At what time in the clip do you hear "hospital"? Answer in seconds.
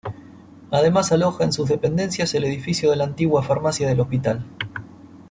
3.99-4.43